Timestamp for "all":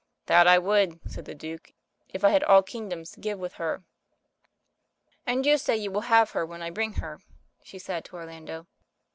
2.45-2.63